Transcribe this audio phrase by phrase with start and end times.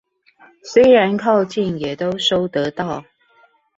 [0.63, 3.05] 雖然靠近也都收得到